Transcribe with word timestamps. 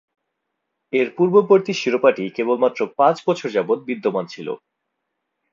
এর 0.93 1.07
পূর্ববর্তী 1.17 1.73
শিরোপাটি 1.73 2.23
কেবলমাত্র 2.35 2.79
পাঁচ 2.99 3.15
বছর 3.27 3.47
যাবত 3.55 3.79
বিদ্যমান 3.89 4.25
ছিল। 4.27 4.47